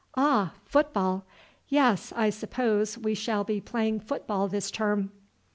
"Ah, 0.17 0.53
football? 0.65 1.25
Yes, 1.67 2.11
I 2.15 2.31
suppose 2.31 2.97
we 2.97 3.13
shall 3.13 3.43
be 3.43 3.61
playing 3.61 3.99
football 3.99 4.47
this 4.47 4.71
term." 4.71 5.11